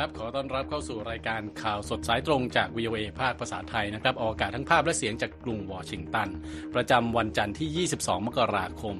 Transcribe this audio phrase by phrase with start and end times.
[0.00, 6.28] ครับ ขอต้อนรับเข้าสู่รายการข่าวสดสายตรงจาก VOA ภาคภาษาไทยนะครับ ออกอากาศทั้งภาพและเสียงจากกรุงวอชิงตัน
[6.74, 8.94] ประจำวันจันทร์ที่ 22 มกราคม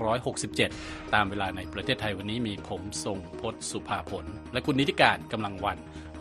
[0.00, 5.78] 2567 ตามเวลาในประเทศไทยวันนี้มีผมทรงพศสุภาผล และคุณนิติการกำลังวัน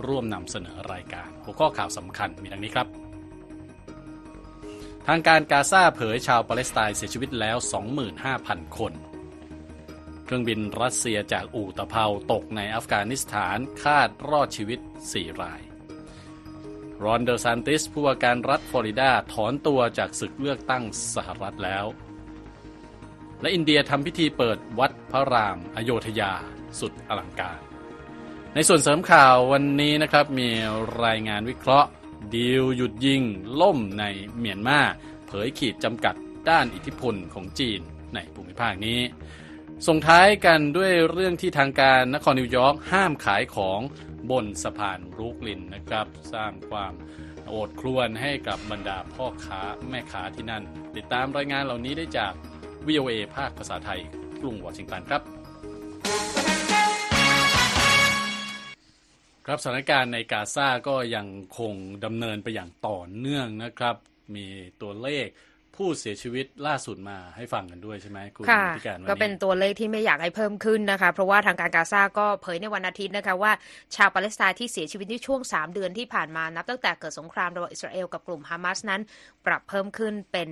[0.07, 2.87] ร่วมนำเสนอรายการ หัวข้อข่าวสำคัญมีดังนี้ครับ
[5.07, 7.57] ทางการกาซาเผยชาวปาเลสไตน์เสียชีวิตแล้ว
[8.17, 8.93] 25,000 คน
[10.31, 15.61] เครื่องบินรัสเซียจากอู่ตะเภาตกในอัฟกานิสถานคาดรอดชีวิต 4 ราย
[17.03, 20.83] รอนเดอร์ซันติส ผู้ว่าการรัฐฟลอริดาถอนตัวจากศึกเลือกตั้ง
[21.15, 21.85] สหรัฐแล้ว
[23.41, 26.31] และอินเดียทำพิธีเปิดวัดพระราม อโยธยา
[26.79, 27.59] สุดอลังการ
[28.55, 30.49] ในส่วนเสริมข่าววันนี้นะครับมี
[31.05, 31.89] รายงานวิเคราะห์
[32.33, 33.21] ดีลหยุดยิง
[33.61, 34.03] ล่มใน
[34.37, 34.79] เมียนมา
[35.27, 36.15] เผยขีดจำกัด
[36.49, 37.79] ด้านอิทธิพลของจีน
[38.13, 39.01] ในภูมิภาคนี้
[39.87, 43.79] ส่งท้ายกันด้วยเรื่องที่ทางการนครนิวยอร์กห้ามขายของ
[44.31, 46.93] บนสะพานบรูกลินนะครับ สร้างความ
[47.47, 50.63] โอดครวญให้กับบรรดาพ่อค้าแม่ค้าที่นั่น
[50.95, 52.33] ติดตามรายงานเหล่านี้ได้จาก
[52.87, 54.01] VOA ภาคภาษาไทย
[54.41, 55.21] กรุงวอชิงตันครับ
[59.45, 61.73] ครับสถานการณ์ในกาซาก็ยังคง
[62.05, 63.95] ดำเนินไปอย่างต่อเนื่องนะครับ
[64.35, 64.47] มี
[64.81, 65.27] ตัวเลข
[65.81, 73.51] ผู้เสียชีวิตล่าสุดมาให้ฟังกันด้วยใช่ไหมคุณค่ะพิการวันก็นี้เป็นตัวเลขที่ไม่อยากให้เพิ่มขึ้นนะคะ เพราะว่าทางการกาซาก็เผยในวันอาทิตย์นะคะว่า
[73.95, 79.01] ชาวปาเลสไตน์ที่เสียชีวิตในช่วง 3 เดือนที่ผ่านมานับตั้งแต่เกิดสงครามระหว่างอิสราเอลกับกลุ่มฮามาสนั้น
[79.45, 80.49] ปรับเพิ่มขึ้นเป็น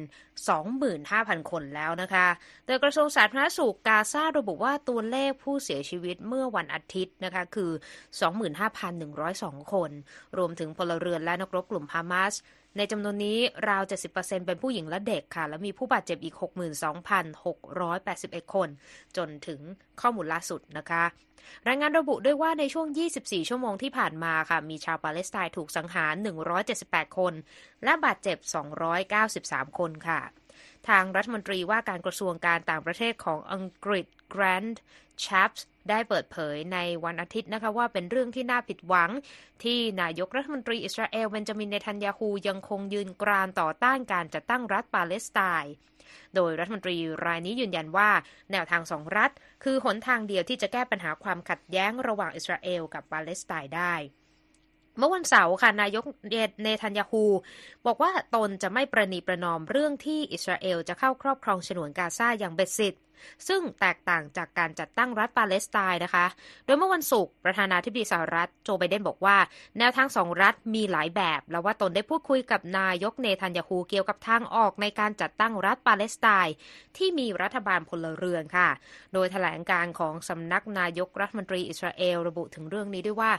[0.73, 2.27] 25,000 คนแล้วนะคะ
[2.65, 7.71] โดยกระทรวงสาธารณสุขกาซาระบุว่าตัวเลขผู้เสียชีวิตเมื่อวันอาทิตย์นะคะคือ
[8.91, 9.91] 25,102 คน
[10.37, 12.35] รวมถึงพลเรือนและนักรบกลุ่มฮามาส
[12.77, 13.39] ในจำนวนนี้
[13.69, 13.83] ราว
[14.15, 16.35] 70%เป็นผู้หญิงและเด็กค่ะ และมีผู้บาดเจ็บอีก
[17.59, 18.69] 62,681 คน
[19.17, 19.59] จนถึง
[20.01, 21.03] ข้อมูลล่าสุดนะคะ
[21.67, 22.87] รายงานระบุด้วยว่าในช่วง
[23.19, 26.13] 24 ชั่วโมงที่ผ่านมาค่ะ มีชาวปาเลสไตน์ถูกสังหาร
[26.65, 27.33] 178 คน
[27.83, 28.37] และบาดเจ็บ
[29.03, 30.21] 293 คนค่ะ
[30.87, 34.81] ทางรัฐมนตรีว่าการกระทรวงการต่างประเทศของอังกฤษแกรนด์
[35.25, 39.09] ชัปส์ได้เปิดเผยในวันอาทิตย์นะคะว่าเป็นเรื่องที่น่าผิดหวัง
[39.63, 45.73] ที่นายกรัฐมนตรีอิสราเอลเบนจามินเนทันยาฮูยังคงยืนกรานต่อต้านการจัดตั้งรัฐปาเลสไตน์
[46.35, 48.09] โดยรัฐมนตรีรายนี้ยืนยันว่า
[48.51, 49.31] แนวทางสองรัฐ
[49.63, 53.95] คือหนทางเดียวที่จะแก้ปัญหาความขัดแย้งระหว่างอิสราเอลกับปาเลสไตน์ได้
[54.97, 56.03] เมื่อวันเสาร์ค่ะนายก
[56.63, 57.23] เนทันยาฮู
[57.85, 62.93] บอกว่าตนจะไม่ประนีประนอมเรื่องที่อิสราเอลจะเข้าครอบครองฉนวนกาซาอย่างเบ็ดเสร็จ
[63.47, 66.25] ซึ่งแตกต่างจากการจัดตั้งรัฐปาเลสไตน์นะคะ
[66.65, 69.37] โดยเมื่อวันศุกร์ประธานาธิบดีสหรัฐโจไบเดนบอกว่า
[69.79, 76.53] แนวทางสองรัฐมีหลายแบบ แล้วว่าตนได้พูดคุยกับนายกเนทันยาฮูเกี่ยวกับทางออกในการจัดตั้งรัฐปาเลสไตน์
[76.97, 78.69] ที่มีรัฐบาลพลเรือนค่ะ
[79.13, 83.31] โดยแถลงการณ์ของสำนักนายกรัฐมนตรีอิสราเอลระบุถึงเรื่องนี้ด้วยว่า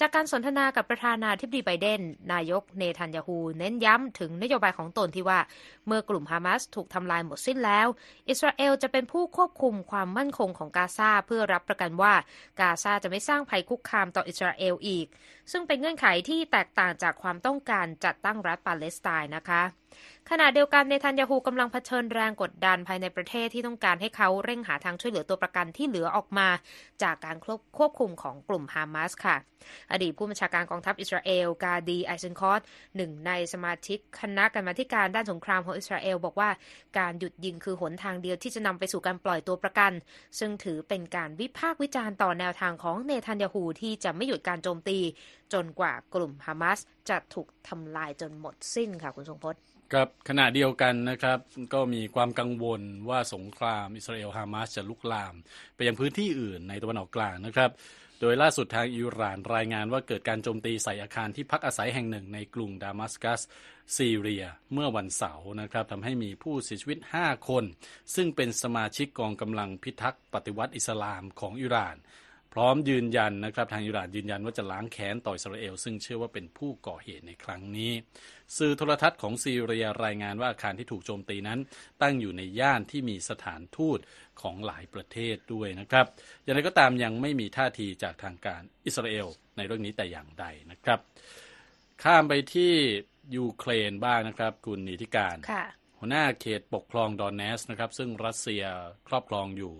[0.00, 2.00] จากการสนทนากับประธานาธิบดีไบเดน
[2.32, 5.38] นายกเนทันยาฮูเน้นย้ำถึงนโยบายของตนที่ว่า
[5.86, 7.86] เมื่อกลุ่มฮามาสถูกทำลายหมดสิ้นแล้ว
[8.28, 12.14] อิสราเอลจะเป็นผู้ผู้ควบคุมความมั่นคงของกาซาเพื่อรับประกันว่า
[12.60, 15.06] กาซาจะไม่สร้างภัยคุกคามต่ออิสราเอลอีก
[15.52, 19.62] ซึ่งเป็นเงื่อนไขที่แตกต่างจากความต้องการจัดตั้งรัฐปาเลสไตน์นะคะ
[20.30, 26.48] ขณะเดียวกันเนทันยาฮูกำลังเผชิญแรงกดดันภายในประเทศที่ต้องการให้เขาเร่งหาทางช่วยเหลือตัวประกันที่เหลือออกมา
[27.02, 27.36] จากการ
[27.78, 29.36] ควบคุมของกลุ่มฮามาสค่ะ
[29.92, 32.60] อดีตผู้บัญชาการกองทัพอิสราเอล กาดีไอเซนคอต
[32.96, 36.50] หนึ่งในสมาชิกคณะกรรมาการด้านสงครามของอิสราเอลบอกว่า
[36.98, 39.92] การหยุดยิงคือหนทางเดียวที่จะนำไปสู่การปล่อยตัวประกัน
[40.38, 44.98] ซึ่งถือเป็นการวิพากษ์วิจารณ์ต่อแนวทางของเนทันยาฮูที่จะไม่หยุดการโจมตี
[45.52, 51.38] จนกว่ากลุ่มฮามาสจะถูกทำลายจนหมดสิ้นค่ะคุณทรงพจน์ ครับขณะเดียวกันนะครับ
[51.74, 55.34] ก็มีความกังวลว่าสงครามอิสราเอลฮามาสจะลุกลาม
[55.74, 57.70] ไปยังพื้นที่อื่นในตะวันออกกลางนะครับ
[58.20, 63.40] โดยล่าสุดทางอิหร่านรายงานว่าเกิดการโจมตีใส่อาคารที่พักอาศัยแห่งหนึ่งในกรุงดามัสกัส
[63.96, 67.64] ซีเรียเมื่อวันเสาร์นะครับทำให้มีผู้เสียชีวิต 5 คน
[68.14, 71.96] ซึ่งเป็นสมาชิกกองกำลังพิทักษ์ปฏิวัติอิสลามของอิหร่าน
[72.58, 77.92] ร้อมยืนยันนะครับทางอิหร่านยืนยันว่าจะล้างแค้นต่ออิสราเอล ซึ่งเชื่อว่าเป็นผู้ก่อเหตุในครั้งนี้
[78.58, 81.60] สื่อโทรทัศน์ของซีเรียรายงานว่าอาคารที่ถูกโจมตีนั้น
[82.02, 83.98] ตั้งอยู่ในย่านที่มีสถานทูต
[84.40, 86.06] ของหลายประเทศด้วยนะครับ
[86.42, 89.26] อย่างไรก็ตามยังไม่มีท่าทีจากทางการอิสราเอล
[89.56, 90.98] ในเรื่องนี้แต่อย่างใดนะครับ
[92.02, 92.72] ข้ามไปที่
[93.36, 95.64] ยูเครนบ้างนะครับ คุณนิติการค่ะ
[95.98, 98.62] หัวหน้าเขตปกครองดอนเนสนะครับ ซึ่งรัสเซีย
[99.08, 99.74] ครอบครองอยู่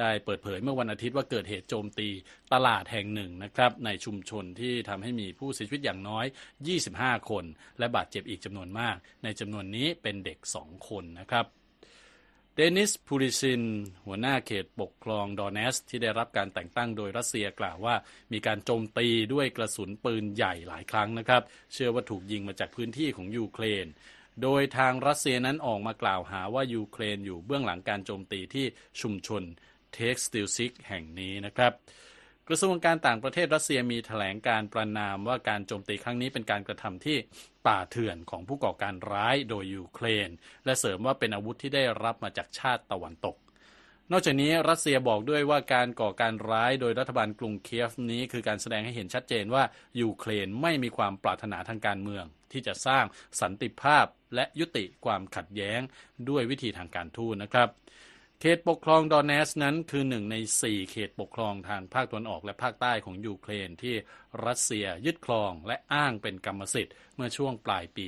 [0.00, 2.08] ได้เปิดเผยเมื่อวันอาทิตย์ว่าเกิดเหตุโจมตี
[2.52, 6.26] ตลาดแห่งหนึ่งนะครับในชุมชนที่ทำให้มีผู้เสียชีวิตอย่างน้อย
[6.76, 7.44] 25 คน
[7.78, 11.46] และบาดเจ็บอีกจำนวนมาก ในจำนวนนี้เป็นเด็ก 2 คนนะครับ
[12.54, 13.62] เดนิสพูชิลิน
[14.06, 17.94] หัวหน้าเขตปกครองดอแนตสก์ ที่ได้รับการแต่งตั้งโดยรัสเซียกล่าวว่า
[18.32, 21.42] มีการโจมตีด้วยกระสุนปืนใหญ่หลายครั้งนะครับ
[21.72, 23.86] เชื่อว่าถูกยิงมาจากพื้นที่ของยูเครน
[24.42, 28.66] โดยทางรัสเซียนั้นออกมากล่าวหาว่ายูเครนอยู่เบื้องหลังการโจมตีที่
[29.00, 29.42] ชุมชน
[29.94, 31.72] เท็กซ์ติลซิกแห่งนี้นะครับ
[32.48, 37.16] กระทรวงการต่างประเทศรัสเซียมีแถลงการณ์ประณามว่าการโจมตีครั้งนี้เป็นการกระทำที่
[37.66, 40.28] ป่าเถื่อนของผู้ก่อการร้ายโดยยูเครน
[40.64, 43.36] และเสริมว่าเป็นอาวุธที่ได้รับมาจากชาติตะวันตก
[44.12, 49.64] นอกจากนี้รัสเซียบอกด้วยว่าการก่อการร้ายโดยรัฐบาลกรุงเคียฟนี้ คือการแสดงให้เห็นชัดเจนว่า
[50.00, 53.04] ยูเครนไม่มีความปรารถนาทางการเมือง ที่จะสร้าง
[53.40, 55.80] สันติภาพและยุติความขัดแย้ง
[56.28, 57.68] ด้วยวิธีทางการทูตนะครับ
[58.42, 63.94] เขตปกครองดอนเนสนั้นคือหนึ่งในสี่เขตปกครองทางภาคตะวันออกและภาคใต้ของยูเครนที่
[64.46, 68.06] รัสเซียยึดครองและอ้างเป็นกรรมสิทธิ์ เมื่อช่วงปลายปี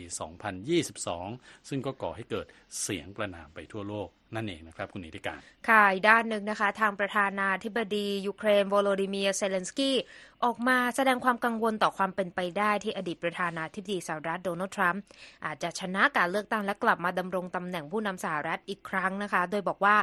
[0.63, 2.47] 2022 ซึ่งก็ก่อให้เกิด
[2.83, 5.39] เสียงประณามไปทั่วโลก นั่นเองนะครับคุณนิติการ
[5.69, 9.97] ค่ะอีกด้านหนึ่งนะคะ ทางประธานาธิบดียูเครนโวโลดิเมียเซเลนสกี้
[10.45, 15.03] ออกมาแสดงความกังวลต่อความเป็นไปได้ที่อดีตประธานาธิบดีสหรัฐโดนัลด์ทรัมป์
[15.45, 19.97] อาจจะชนะการเลือกตั้งและกลับมาดำรงตำแหน่งผู้นำสหรัฐอีกครั้งนะคะ โดยบอกว่า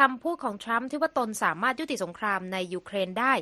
[0.00, 3.32] คำพูดของทรัมป์ที่ว่าตนสามารถยุติสงครามในยูเครนได้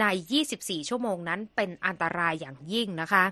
[0.00, 0.04] ใน
[0.46, 3.24] 24 ชั่วโมงนั้นเป็นอันตรายอย่างยิ่งนะคะ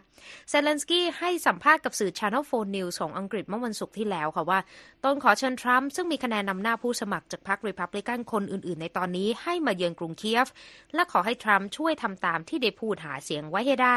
[0.51, 4.59] เซเลนสกี้ให้สัมภาษณ์กับสื่อ Channel 4 News ของอังกฤษเมื่อวันศุกร์ที่แล้วค่ะว่า
[5.05, 10.49] ตนขอเชิญทรัมป์ซึ่งมีคะแนนนำหน้าผู้สมัครจากพรรครีพับลิกันคนอื่นๆ ในตอนนี้ให้มาเยือนกรุงเคียฟ
[10.95, 13.97] และขอให้ทรัมป์ช่วยทำตามที่ได้พูดหาเสียงไว้ให้ได้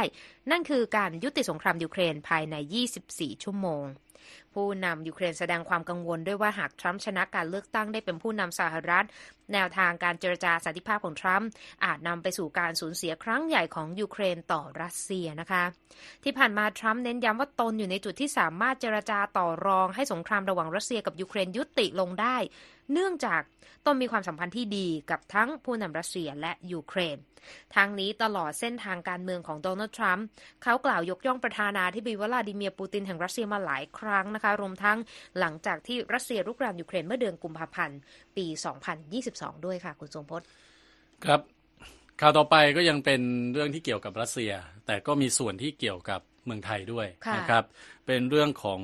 [0.52, 2.56] นั่นคือการยุติสงครามยูเครนภายใน
[3.00, 3.84] 24 ชั่วโมง
[4.54, 9.06] ผู้นำยูเครนแสดงความกังวลด้วยว่าหากทรัมป์ชนะการเลือกตั้งได้เป็นผู้นำสหรัฐ
[9.54, 11.48] แนวทางการเจรจาสันติภาพของทรัมป์
[11.86, 15.64] อาจนำไปสู่การสูญเสียครั้งใหญ่ของยูเครนต่อรัสเซียนะคะ
[16.24, 22.38] ที่ผ่านมาทรัมป์เน้นย้ำว่าตนอยู่ในจุดที่สามารถเจรจาต่อรองให้สงครามระหว่างรัสเซียกับยูเครนยุติลงได้
[22.92, 23.42] เนื่องจาก
[23.86, 27.18] ตนมีความสัมพันธ์ที่ดีกับทั้งผู้นำรัสเซียและยูเครน
[27.76, 30.26] ทั้งนี้ตลอดเส้นทางการเมืองของโดนัลด์ทรัมป์
[30.64, 34.98] เขากล่าวยกย่องประธานาธิบดีวลาดิเมียร์ปูตินแห่งรัสเซียมาหลายครั้งนะคะ รวมทั้ง
[35.40, 38.00] หลังจากที่รัสเซียรุกรานยูเครนเมื่อเดือนกุมภาพันธ์
[38.38, 38.46] ปี
[39.06, 40.48] 2022 ด้วยค่ะ คุณทรงพจน์
[41.26, 41.42] ครับ
[42.22, 43.22] ข่าวต่อไปก็ยังเป็น
[43.54, 44.52] เรื่องที่เกี่ยวกับรัสเซีย
[44.86, 47.64] แต่ก็มีส่วนที่เกี่ยวกับ เมืองไทยด้วยค่ะนะครับ
[48.08, 48.82] เป็นเรื่องของ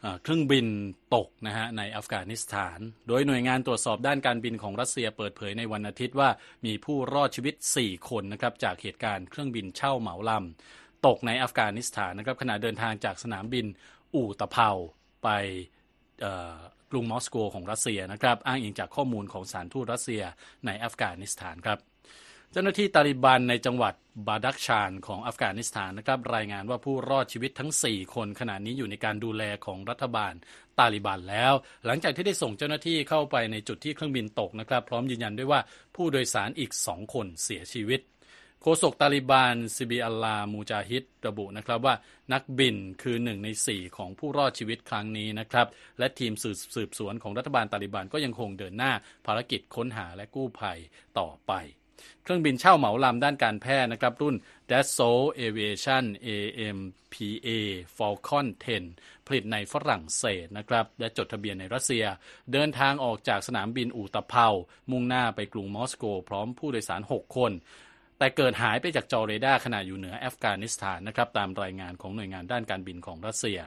[0.00, 0.66] เออเครื่องบิน
[1.14, 2.78] ตกนะฮะในอัฟกานิสถาน
[3.08, 6.28] โดยหน่วยงานตรวจสอบด้านการบินของรัสเซียเปิดเผยในวันอาทิตย์ว่า
[6.66, 13.66] มีผู้รอดชีวิต 4 คนนะครับจากเหตุการณ์เครื่องบินเช่าเหมาลำตกในอัฟกานิสถานนะครับขณะเดินทางจากสนามบิน
[14.14, 14.70] อู่ตะเภา
[15.22, 15.28] ไป
[16.20, 16.56] เอ่อ
[16.90, 20.22] กรุงมอสโกของรัสเซียนะครับอ้างอิงจากข้อมูลของสถานทูตรัสเซีย
[20.66, 21.78] ในอัฟกานิสถานครับ
[22.52, 23.94] เจ้าหน้าที่ตาลิบันในจังหวัด
[24.26, 30.32] บาดักชานของอัฟกานิสถานนะครับรายงานว่าผู้รอดชีวิตทั้ง 4 คนขณะนี้อยู่ในการดูแลของรัฐบาล
[30.78, 31.52] ตาลิบันแล้ว
[31.86, 35.60] หลังจากที่ได้ส่งเจ้าหน้าที่เข้าไปในจุดที่เครื่องบินตกนะครับ พร้อมยืนยันด้วยว่า
[35.96, 38.00] ผู้โดยสารอีก 2 คนเสียชีวิต
[38.62, 41.94] โฆษกตาลิบันซาบิอุลลาห์มูจาฮิดระบุนะครับว่า
[42.32, 45.66] นักบินคือหนึ่งใน4ของผู้รอดชีวิตครั้งนี้นะครับ
[45.98, 48.92] และทีมสืบสืบสวนของรัฐบาลตาลิบันก็ยังคงเดินหน้า
[49.26, 50.78] ภารกิจค้นหาและกู้ภัย
[51.20, 51.54] ต่อไป
[52.22, 54.36] เครื่องบินเช่าเหมาลำด้านการแพทย์นะครับ รุ่น
[54.70, 57.48] Dassault Aviation AMPA
[57.96, 58.46] Falcon
[58.88, 62.04] 10 ผลิตในฝรั่งเศสนะครับ และจดทะเบียนในรัสเซีย
[62.52, 64.48] เดินทางออกจากสนามบินอูตะเภา
[64.90, 67.52] มุ่งหน้าไปกรุงมอสโก พร้อมผู้โดยสาร 6 คน
[68.18, 73.58] แต่เกิดหายไปจากจอเรดาร์ขณะอยู่เหนืออัฟกานิสถานนะครับตามรายงานของหน่วยงานด้านการบินของรัสเซีย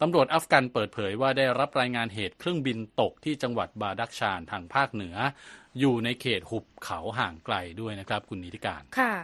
[0.00, 5.16] ตำรวจอัฟกันเปิดเผยว่าได้รับรายงานเหตุเครื่องบินตกที่จังหวัดบาดักชานทางภาคเหนือ
[5.80, 9.14] อยู่ในเขตหุบเขาห่างไกลด้วยนะครับ คุณนิติการ ค่ะ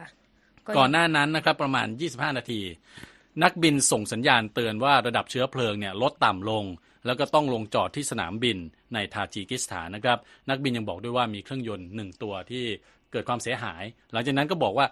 [0.77, 2.61] ก่อนหน้านั้นนะครับ ประมาณ 25 นาที
[3.43, 6.65] นักบินส่งสัญญาณเตือนว่าระดับเชื้อเพลิงเนี่ยลดต่ำลง
[7.07, 8.59] แล้วก็ต้องลงจอดที่สนามบิน
[8.95, 10.19] ในทาจิกิสถานนะครับ
[10.51, 12.65] นักบินยังบอกด้วยว่ามีเครื่องยนต์หนึ่งตัวที่
[13.13, 14.87] เกิดความเสียหาย หลังจากนั้นก็บอกว่า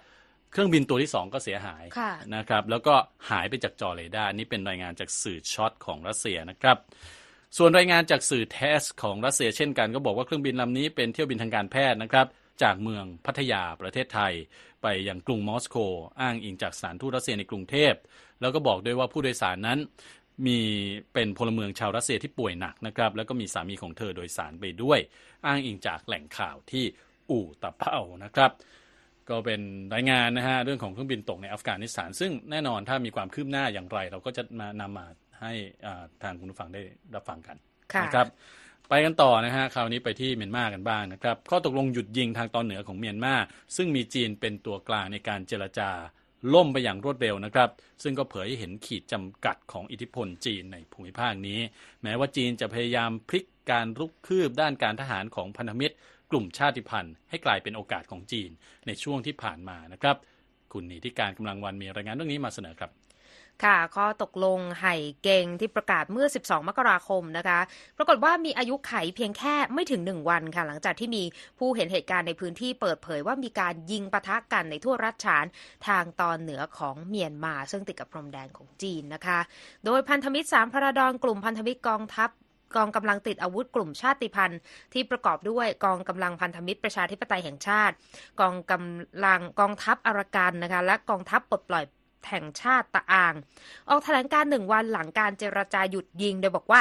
[0.53, 2.95] เครื่องบินตัวที่สองก็เสียหายค่ะนะครับแล้วก็
[3.31, 6.77] หายไปจากจอเรดาร์นี่เป็นรายงานจากสื่อช็อตของรัสเซียนะครับ
[7.57, 12.27] ส่วนรายงานจากสื่อ TASS ของรัสเซียเช่นกันก็บอกว่าเครื่องบินลำนี้เป็นเที่ยวบินทางการแพทย์นะครับ
[12.63, 14.33] จากเมืองพัทยาประเทศไทย
[14.83, 15.77] ไปยังกรุงมอสโก
[16.21, 17.95] อ้างอิงจากสถานทูตรัสเซียในกรุงเทพ
[18.41, 19.79] แล้วก็บอกด้วยว่าผู้โดยสารนั้น
[20.47, 20.59] มี
[21.15, 24.99] เป็นพลเมืองชาวรัสเซียที่ป่วยหนักนะครับ แล้วก็มีสามีของเธอโดยสารไปด้วย
[25.47, 26.85] อ้างอิงจากแหล่งข่าวที่
[27.31, 28.51] อู่ตะเภานะครับ
[29.33, 29.61] ก็เป็น
[29.95, 35.07] รายงานนะฮะเรื่องของเครื่องบินตกในอัฟกานิสถาน ซึ่งแน่นอนถ้ามีความคืบหน้าอย่างไร เราก็จะมานำมา
[35.41, 35.53] ให้
[35.87, 36.83] อ่าทางคุณผู้ฟังได้
[37.15, 37.57] รับฟังกัน
[37.93, 38.27] ค่ะนะครับ
[38.89, 43.35] ไปกันต่อนะฮะคราวนี้ไปที่เมียนมากันบ้างนะครับ ข้อตกลงหยุดยิงทางตอนเหนือของเมียนมา
[43.77, 45.91] ซึ่งมีจีนเป็นตัวกลางในการเจรจา
[46.55, 47.71] ล่มไปอย่างรวดเร็วนะครับ
[48.03, 51.61] ซึ่งก็เผยให้เห็นขีดจำกัดของอิทธิพลจีนในภูมิภาคนี้
[52.03, 55.95] แม้ว่าจีนจะพยายามพลิกการรุกคืบด้านการทหารของพันธมิตร
[56.33, 58.51] กลุ่มชาติพันธุ์ให้กลายเป็นโอกาสของจีน
[58.87, 60.17] ในช่วงที่ผ่านมานะครับ
[60.73, 62.91] คุณนิติการกำลังวันมีรายงานเรื่องนี้มาเสนอครับ
[63.65, 67.61] ค่ะข้อตกลงไห่เกงที่ประกาศเมื่อ 12 มกราคมนะคะ
[67.97, 71.23] ปรากฏว่ามีอายุไขเพียงแค่ไม่ถึง 1 วันค่ะ หลังจากที่มี
[71.59, 75.45] ผู้เห็นเหตุการณ์ในพื้นที่เปิดเผยว่ามีการยิงปะทะกันในทั่วรัฐฉาน
[75.87, 79.39] ทางตอนเหนือของเมียนมา ซึ่งติดกับพรมแดนของจีนนะคะ
[79.85, 82.31] โดยพันธมิตรสามพระดอนกลุ่มพันธมิตรกองทัพ
[82.77, 84.61] กองกำลังติดอาวุธกลุ่มชาติพันธุ์
[84.93, 87.95] ที่ประกอบด้วยกองกำลังพันธมิตรประชาธิปไตยแห่งชาติ
[88.41, 91.85] กองกำลังกองทัพอารากันนะคะและกองทัพปลดปล่อย
[92.29, 93.35] แห่งชาติตะอาง
[93.89, 96.81] ออกแถลงการหนึ่งวันหลังการเจรจาหยุดยิง โดยบอกว่า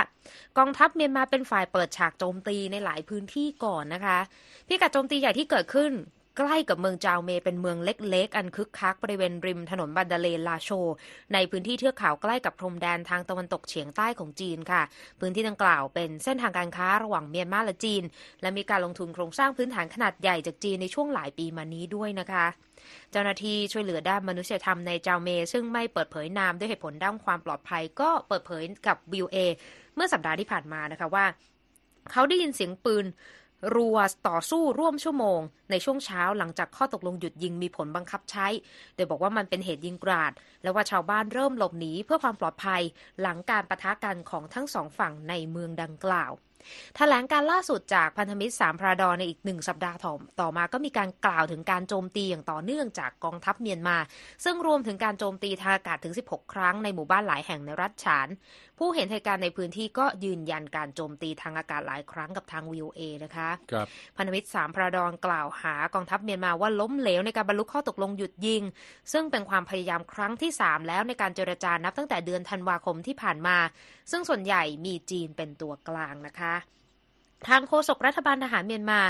[0.57, 4.17] กองทัพเมียนมาเป็นฝ่ายเปิดฉากโจมตีในหลายพื้นที่ก่อนนะคะ
[4.67, 5.91] พิกัดโจมตีใหญ่ที่เกิดขึ้น
[6.37, 10.69] ใกล้กับเมืองจาวเมเป็นเมืองเล็กๆ อันคึกคักบริเวณริมถนนบันดาเลลาโช
[11.33, 14.81] ในพื้นที่เทือกเขาใกล้กับพรมแดนทางตะวันตกเฉียงใต้ของจีนค่ะ
[15.19, 18.03] พื้นที่ดังกล่าวเป็นเส้นทางการค้าระหว่างเมียนมาและจีน
[18.41, 22.45] และมีการลงทุนโครงสร้างพื้นฐานขนาดใหญ่จากจีนในช่วงหลายปีมานี้ด้วยนะคะ
[23.11, 29.37] เจ้าหน้าที่ช่วยเหลือด้านมนุษยธรรมในจาวเม ซึ่งไม่เปิดเผยนามด้วยเหตุผลด้านความปลอดภัย ก็เปิดเผยกับวิวเอ
[29.95, 31.25] เมื่อสัปดาห์ที่ผ่านมานะคะว่า
[32.11, 33.05] เขาได้ยินเสียงปืน
[33.75, 35.39] รัวต่อสู้ร่วมชั่วโมง
[35.71, 38.47] ในช่วงเช้าหลังจากข้อตกลงหยุดยิงมีผลบังคับใช้
[38.95, 40.31] โดยบอกว่ามันเป็นเหตุยิงกราด
[40.63, 42.81] และว่าชาวบ้านเริ่มหลบหนีเพื่อความปลอดภัย
[43.21, 46.31] หลังการประทะกันของทั้งสองฝั่งในเมืองดังกล่าว
[46.95, 53.97] แถลงการล่าสุดจากพันธมิตรสามพระดอในอีกหนึ่งสัปดาห์ต่อต่อมาก็มีการกล่าวถึงการโจมตีอย่างต่อเนื่องจากกองทัพเมียนมา
[54.43, 58.27] ซึ่งรวมถึงการโจมตีทางอากาศถึง 16 ครั้งในหมู่บ้านหลายแห่งในรัฐฉาน
[58.79, 63.87] ผู้เห็นเหตุการณ์ในพื้นที่ก็ยืนยันการโจมตีทางอากาศหลายครั้งกับทางวิวเอนะคะครับ
[64.17, 68.63] พันธมิตรสามพระดอนกล่าวหากองทัพเมียนมาว่าล้มเหลวในการบรรลุข้อตกลงหยุดยิง
[69.13, 73.57] ซึ่งเป็นความพยายามครั้งที่ 3 แล้วในการเจรจานับตั้งแต่เดือนธันวาคมที่ผ่านมา
[74.11, 76.55] ซึ่งส่วนใหญ่มีจีนเป็นตัวกลางนะคะ
[77.47, 79.01] ทางโฆษกรัฐบาลทหารเมียนมา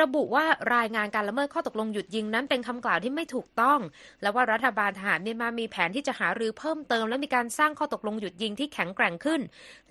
[0.00, 3.80] ระบุว่ารายงานการละเมิดข้อตกลงหยุดยิงนั้นเป็นคำกล่าวที่ไม่ถูกต้อง
[4.22, 9.40] และว่ารัฐบาลทหารเมียนมามีแผนที่จะหารือเพิ่มเติม และมีการสร้างข้อตกลงหยุดยิงที่แข็งแกร่งขึ้น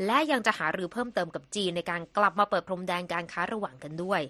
[0.06, 4.22] และยังจะหารือเพิ่มเติมกับจีนในการกลับมาเปิดพรมแดนการค้าระหว่างกันด้วย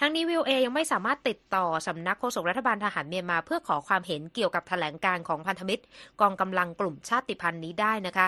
[0.00, 5.82] ทั้งนี้วิวเอยังไม่สามารถติดต่อสำนักโฆษกรัฐบาลทหารเมียนมา เพื่อขอความเห็นเกี่ยวกับแถลงการของพันธมิตร
[6.20, 8.26] กองกำลังกลุ่มชาติพันธุ์นี้ได้นะคะ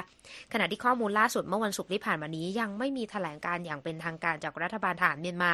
[0.53, 5.53] ขณะที่ข้อมูลล่าสุดเมื่อวันศุกร์ที่ผ่านมานี้ ยังไม่มีแถลงการอย่างเป็นทางการจากรัฐบาลทหารเมียนมา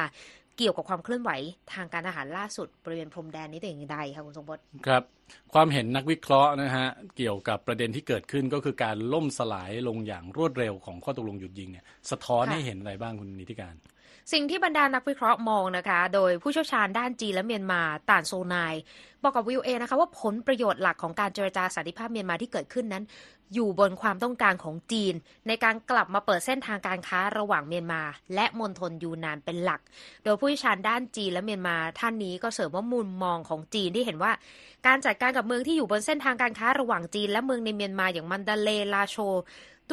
[0.57, 1.31] เกี่ยวกับความเคลื่อนไหว
[1.73, 5.03] ทางการทหารล่าสุดบริเวณพรมแดนนี้แต่อย่างใดค่ะคุณทรงพจน์ครับ
[5.53, 13.75] ความเห็นนักวิเคราะห์นะฮะเกี่ยวกับประเด็นที่เกิดขึ้นก็คือการล่มสลายลงอย่างรวดเร็วของข้อตกลงหยุดยิงเนี่ยสะท้อนให้เห็นอะไรบ้างคุณนิติการ
[14.33, 18.73] สิ่งที่บรรดานักวิเคราะห์มองนะคะ โดยผู้เชี่ยวชาญด้านจีนและเมียนมาต่านโซนาย
[19.23, 23.03] บอกกับวิวเอนะคะว่าผลประโยชน์หลักของการเจรจาสันติภาพเมียนมาที่เกิดขึ้นนั้น
[23.53, 25.13] อยู่บนความต้องการของจีน
[25.47, 28.01] ในการกลับมาเปิดเส้นทางการค้าระหว่างเมียนมา
[28.35, 29.81] และมณฑลยูนานเป็นหลัก
[30.23, 34.31] โดยผู้เชี่ยวชาญด้านจีนและเมียนมาท่านนี้ก็เสริมว่ามุมมองของจีนที่เห็นว่า
[34.87, 39.17] การจัดการกับเมืองที่อยู่บนเส้นทางการค้าระหว่างจีน และเมืองในเมียนมาอย่างมันดาเลลาโช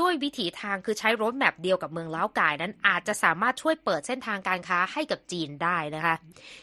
[0.00, 6.14] ด้วยวิถีทางคือใช้รถแมพเดียวกับเมืองล้าวกายนั้นอาจจะสามารถช่วยเปิดเส้นทางการค้าให้กับจีนได้นะคะ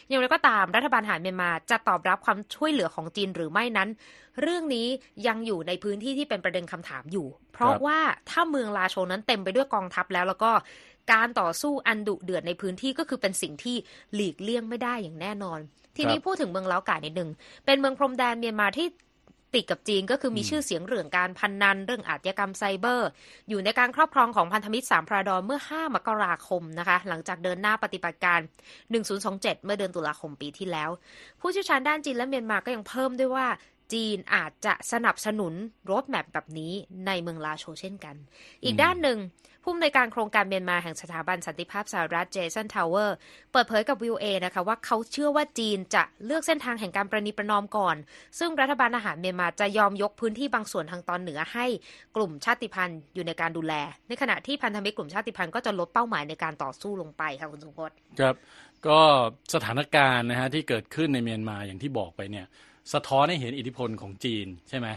[0.08, 3.88] อย่างไรก็ตามรัฐบาลทหารเมียนมาจะตอบรับความช่วยเหลือของจีนหรือไม่นั้น
[4.40, 4.86] เรื่องนี้
[5.26, 7.98] ยังอยู่ในพื้นที่ที่เป็นประเด็นคำถามอยู่ เพราะครับว่า
[8.30, 10.52] ถ้าเมืองลาโชนั้นเต็มไปด้วยกองทัพแล้วแล้วก็
[11.12, 13.76] การต่อสู้อันดุเดือดในพื้นที่ก็คือเป็นสิ่งที่
[14.14, 15.58] หลีกเลี่ยงไม่ได้อย่างแน่นอน
[15.96, 17.30] ทีนี้พูดถึงเมืองล้าวกายนิดหนึ่ง
[17.64, 18.86] เป็นเมืองพรมแดนเมียนมาที่
[19.54, 23.08] ติดกับจีนก็คือมีอืมชื่อเสียงเรื่องการพันนัน เรื่องอาชญากรรมไซเบอร์
[23.48, 28.40] อยู่ในการครอบครองของพันธมิตรสามพระดอนเมื่อ 5 มกราคมนะคะ หลังจากเดินหน้าปฏิบัติการ
[29.02, 30.90] 1027 เมื่อเดือนตุลาคมปีที่แล้ว
[31.40, 33.46] ผู้เชี่ยวชาญด้านจีนและเมียนมาก็ยังเพิ่มด้วยว่า
[33.92, 35.54] จีนอาจจะสนับสนุน
[35.90, 36.72] roadmap แบบนี้
[37.06, 38.16] ในเมืองลาโชเช่นกัน
[38.64, 39.18] อีกด้านหนึ่ง
[39.64, 43.16] ผู้อำนวยการโครงการเมียนมาแห่งสถาบันสันติภาพสหรัฐเจสันทาวเวอร์
[43.52, 47.96] เปิดเผยกับวีโอเอนะคะว่าเขาเชื่อว่าจีนจะเลือกเส้นทางแห่งการประนีประนอมก่อน
[48.38, 51.66] ซึ่งรัฐบาลทหารเมียนมาจะยอมยกพื้นที่บางส่วนทางตอนเหนือให้
[52.16, 53.74] กลุ่มชาติพันธุ์อยู่ในการดูแล
[54.08, 58.34] ในขณะที่พันธมิตรกลุ่มชาติพันธุ์ก็จะลดเป้าหมายในการต่อสู้ลงไปค่ะคุณสมพศครับ
[58.86, 59.00] ก็
[59.54, 62.46] สถานการณ์นะฮะที่เกิดขึ้นในเมียนมาอย่างที่บอกไปเนี่ย
[62.94, 64.88] สะท้อนให้เห็นอิทธิพลของจีนใช่ไหม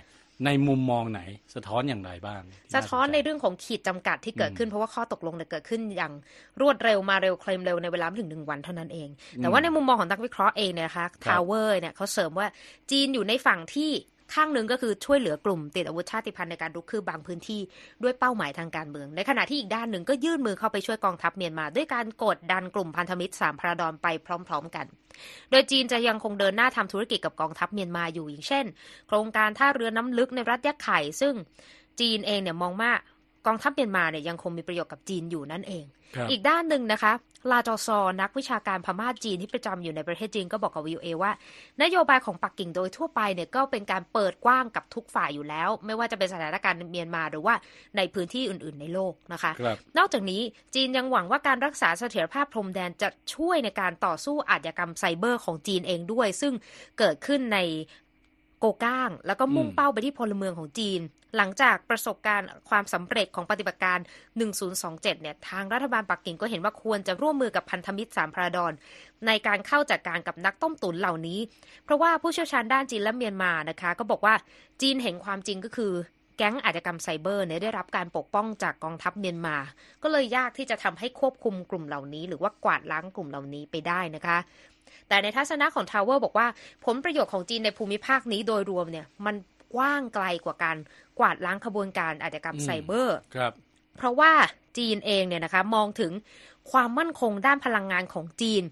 [0.46, 1.22] ในมุมมองไหน
[1.56, 6.14] สะท้อนอย่างไรบ้างที่สะท้อนในาสใจเรื่องของขีดจำกัดที่เกิดขึ้นเพราะว่าข้อตกลงเนี่ยเกิดขึ้นอย่าง
[6.62, 12.48] รวดเร็วมาเร็วเคลมเร็วในเวลาไม่ถึงหนึ่งวันเท่านั้นเอง แต่ว่าในมุมมองของนักวิเคราะห์เองเนี่ยนะคะทาวเวอร์เนี่ยเขาเสริมว่า
[12.92, 13.92] จีนอยู่ในฝั่งที่
[14.34, 17.62] ข้างหนึ่งก็คือช่วยเหลือกลุ่มติดอาวุธชาติพันธุ์ในการรุกคืบบางพื้นที่
[18.04, 24.08] ด้วยเป้าหมายทางการเมือง ในขณะที่อีกด้านหนึ่งก็ยื่นมือเข้าไปช่วยกองทัพเมียนมา ด้วยการกดดันกลุ่มพันธมิตรสามภราดรไป
[24.48, 24.86] พร้อม ๆ กัน
[25.50, 28.66] โดยจีนจะยังคงเดินหน้าทำธุรกิจกับกองทัพเมียนมาอยู่อย่างเช่น
[29.08, 31.34] โครงการท่าเรือน้ำลึกในรัฐยะไข่ซึ่ง
[32.00, 32.92] จีนเองเนี่ยมองว่า
[33.48, 37.14] กองทัพเมียนมาเนี่ยยังคงมีประโยชน์กับจีนอยู่นั่นเองครับอีกด้านหนึ่งนะคะ
[37.52, 41.32] ลาจอซอ นักวิชาการพม่าจีนที่ประจำอยู่ในประเทศจีนก็บอกกับวิวเอว่า
[41.82, 47.56] นโยบายของปักกิ่งโดยทั่วไปเนี่ยก็เป็นการเปิดกว้างกับทุกฝ่ายอยู่แล้ว ไม่ว่าจะเป็นสถานการณ์ในเมียนมาหรือว่า
[47.98, 50.42] ในพื้นที่อื่น ๆ ในโลกนะคะครับนอกจากนี้
[50.76, 56.54] จีนยังหวังว่าการรักษาเสถียรภาพพรมแดนจะช่วยในการต่อสู้อาชญากรรมไซเบอร์ของจีนเองด้วย ซึ่ง
[57.00, 57.60] เกิดขึ้นใน
[58.60, 61.02] โกก้าง แล้วก็มุ่งอืมเป้าไปที่พลเมืองของจีน
[61.38, 64.00] หลังจากประสบการณ์ความสำเร็จของปฏิบัติการ
[64.60, 68.74] 1027 เนี่ย ทางรัฐบาลปักกิ่งก็เห็นว่าควรจะร่วมมือกับพันธมิตรสามพระดอน
[69.28, 71.40] ในการเข้าจัดการกับนักต้มตุ๋นเหล่านี้
[71.84, 74.34] เพราะว่าผู้เชี่ยวชาญด้านจีนและเมียนมานะคะ ก็บอกว่า
[74.82, 75.94] จีนเห็นความจริงก็คือ
[76.38, 79.56] แก๊งอาชญากรรมไซเบอร์เนี่ยได้รับการปกป้องจากกองทัพเมียนมา
[80.04, 84.38] ก็เลยยากที่จะทำให้ควบคุมกลุ่มเหล่านี้ หรือว่ากวาดล้างกลุ่มเหล่านี้ไปได้นะคะ
[85.08, 86.48] แต่ในทัศนะของทาวเวอร์บอกว่า
[86.86, 89.36] ผลประโยชน์ของจีนในภูมิภาคนี้โดยรวมเนี่ยมัน
[89.76, 90.78] กว้างไกลกว่าการ
[91.20, 93.54] กวาดล้างขบวนการอาชญากรรมอืมไซเบอร์ ครับ
[93.98, 94.32] เพราะว่า
[94.78, 96.12] จีนเองเนี่ยนะคะมองถึง
[96.72, 98.64] ความมั่นคงด้านพลังงานของจีน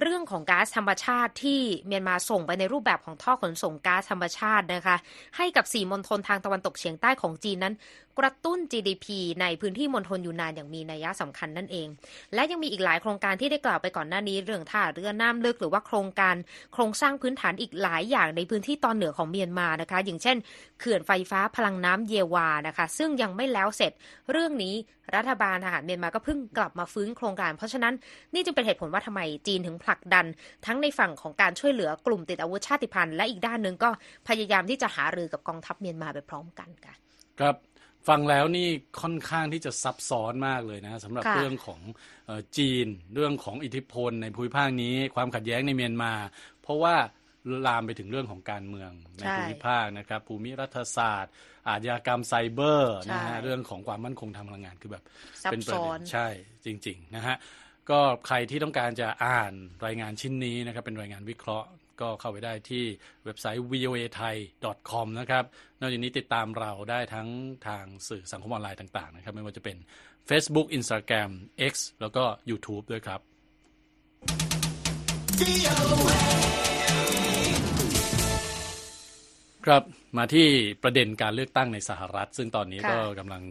[0.00, 4.96] เรื่องของก๊าซธรรมชาติที่เมียนมาส่งไปในรูปแบบของท่อขนส่งก๊าซธรรมชาตินะคะ
[5.36, 7.74] ให้กับสี่มณฑลทางตะวันตกเฉียงใต้ของจีนนั้น
[8.18, 9.06] กระตุ้น GDP
[9.40, 11.88] ในพื้นที่มณฑลยูนานอย่างมีนัยสำคัญนั่นเอง
[12.34, 16.34] และยังมีอีกหลายโครงการที่ได้กล่าวไปก่อนหน้านี้ เรื่องท่าเรือน้ำลึกหรือว่าโครงการ
[16.72, 20.36] โครงสร้างพื้นฐานอีกหลายอย่างในพื้นที่ตอนเหนือของเมียนมานะคะ อย่างเช่น
[20.80, 23.92] เขื่อนไฟฟ้าพลังน้ำเยวานะคะ ซึ่งยังไม่แล้วเสร็จ
[24.30, 24.74] เรื่องนี้
[25.14, 27.94] รัฐบาลทหารเมียนมาก็เพิ่งกลับมาฟื้นโครงการ เพราะฉะนั้น
[28.34, 30.26] นี่จึงเป็นเหตุผลว่าทำไมจีนถึงผลักดัน
[30.66, 33.90] ทั้งในฝั่งของการช่วยเหลือกลุ่มติดอาวุธชาติพันธุ์และอีกด้านหนึ่งก็
[34.28, 36.94] พยายามที่จะหารือกับกองทัพเมียนมาไปพร้อมกันค่ะ
[37.40, 37.56] ครับ
[38.08, 38.68] ฟังแล้วนี่
[39.00, 41.80] ค่อนข้างที่จะซับซ้อนมากเลยนะสำหรับเรื่องของ
[42.56, 46.12] จีน เรื่องของอิทธิพลในภูมิภาคนี้ ความขัดแย้งในเมียนมา
[46.62, 46.94] เพราะว่า
[47.66, 51.32] ลามไปถึงเรื่องของการเมืองในใช่ภูมิภาคนะครับ ภูมิรัฐศาสตร์
[51.68, 55.04] อาชญากรรมไซเบอร์นะฮะใช่เรื่องของความมั่นคงทางพลังงานคือแบบ
[55.42, 56.26] ซับเป็นประซ้อเด็นนใช่
[56.64, 57.36] จริง ๆ นะฮะ
[57.90, 59.52] ก็ใครที่ต้องการจะอ่าน
[59.86, 61.68] รายงานชิ้นนี้นะครับ เป็นรายงานวิเคราะห์
[62.00, 62.84] ก็เข้าไปได้ที่
[63.24, 64.36] เว็บไซต์ voa thai
[64.90, 65.44] com นะครับ
[65.80, 67.28] นอกจากนี้ติดตามเราได้ทั้ง
[67.66, 69.76] ทางสื่อสังคมออนไลน์ต่าง ๆ นะครับ ไม่ว่าจะเป็น
[70.28, 71.30] Facebook Instagram
[71.72, 73.20] X แล้วก็ YouTube ด้วยครับ
[79.66, 79.82] ครับ
[80.18, 80.46] มาที่
[80.82, 83.42] ประเด็นการเลือกตั้งในสหรัฐ ซึ่งตอนนี้ค่ะก็กำลัง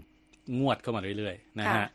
[0.59, 1.87] งวดเข้ามาเรื่อยๆนะค่ะฮะ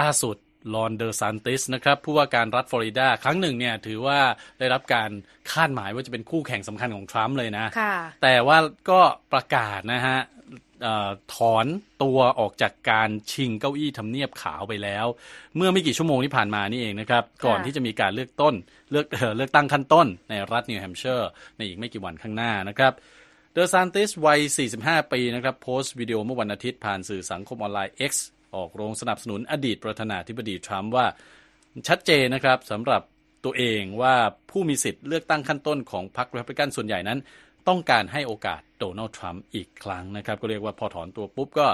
[0.00, 0.36] ล่าสุด
[0.74, 4.18] ลอนเดอร์ซันติสนะครับผู้ว่าการรัฐฟลอริดา ครั้งหนึ่งเนี่ยถือว่า
[4.58, 5.10] ได้รับการ
[5.52, 8.58] คาดหมายว่าจะเป็นคู่แข่งสำคัญของทรัมป์เลยนะค่ะแต่ว่า
[8.90, 9.00] ก็
[9.32, 10.18] ประกาศนะฮะ
[10.82, 11.66] เออถอน
[12.02, 15.06] ตัวออกจากการชิงเก้าอี้ทำเนียบขาวไปแล้ว
[15.56, 18.54] เมื่อไม่กี่ชั่วโมงที่ผ่านมานี่เองนะครับ ก่อนที่จะมีการเลือกต้น
[18.90, 22.92] เลือกเอ่อเลือกตั้งขั้นต้นในรัฐนิวแฮมป์เชอร์ในอีกไม่กี่วันข้างหน้านะครับ
[23.56, 24.40] เดอซานติสวัย
[24.76, 28.12] 45 ปีนะครับโพสต์วิดีโอเมื่อวันอาทิตย์ผ่านสื่อสังคมออนไลน์ X
[28.54, 31.06] ออกโรงสนับสนุนอดีตประธานาธิบดีทรัมป์ว่า
[31.88, 33.02] ชัดเจนนะครับสำหรับ
[33.44, 34.14] ตัวเองว่า
[34.50, 37.18] ผู้มีสิทธิ์เลือกตั้งขั้นต้นของพรรครีพับลิกันส่วนใหญ่นั้น
[37.68, 41.66] ต้องการให้โอกาสโดนัลด์ทรัมป์อีกครั้งนะครับ ก็เรียกว่าพอถอนตัวปุ๊บก็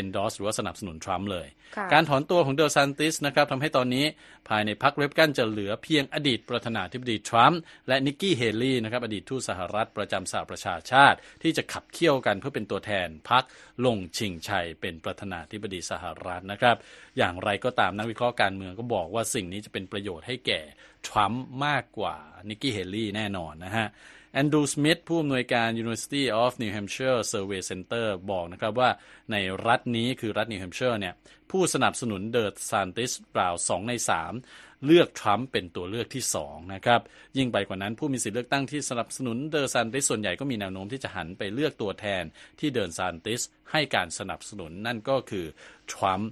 [0.00, 4.04] endorse หรือว่าสนับสนุนทรัมป์เลยค่ะการถอนตัวของเดอซานติสนะครับทำให้ตอนนี้
[4.48, 13.44] ภายในพรรครีพับลิกันจะเหลือเพียงอดีตประธานาธิบดีทรัมป์และนิกกี้เฮลีนะครับอดีตทูตสหรัฐประจำสหประชาชาติ ที่จะขับเคี่ยวกันเพื่อเป็นตัวแทนพรรค
[13.84, 16.76] ลงชิงชัยเป็นประธานาธิบดีสหรัฐนะครับ
[17.18, 20.60] อย่างไรก็ตามนักวิเคราะห์การเมืองก็บอกว่าสิ่งนี้จะเป็นประโยชน์ให้แก่
[21.08, 22.16] ทรัมป์มากกว่า
[22.48, 23.88] นิกกี้เฮลีแน่นอนนะฮะ
[24.32, 28.90] แอนดรูสมิธผู้อำนวยการ University of New Hampshire Survey Center บอกนะครับว่า
[29.32, 29.36] ใน
[29.66, 31.14] รัฐนี้คือรัฐนิวแฮมป์เชียร์เนี่ย
[31.50, 33.92] ผู้สนับสนุนเดอร์ซานติสราว 2 ใน
[34.38, 37.00] 3 เลือกทรัมป์เป็นตัวเลือกที่ 2 นะครับ
[37.36, 42.22] ยิ่งไปกว่านั้นผู้มีสิทธิเลือกตั้งที่สนับสนุนเดอร์ซานติสส่วนใหญ่ก็มีแนวโน้มที่จะหันไปเลือกตัวแทน
[42.60, 43.40] ที่เดอร์ซานติส
[43.72, 45.46] ให้การสนับสนุนนั่นก็คือ
[45.92, 46.30] ทรัมป์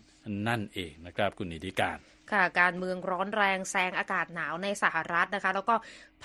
[0.48, 1.98] นั่นเองนะครับคุณนิติการ
[2.32, 5.74] ค่ะการเมืองร้อนแรงแซงอากาศหนาวในสหรัฐนะคะ แล้วก็